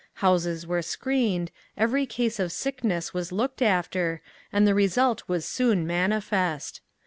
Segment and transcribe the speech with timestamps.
[0.15, 4.19] Houses were screened, every case of sickness was looked after,
[4.51, 6.81] and the result was soon manifest.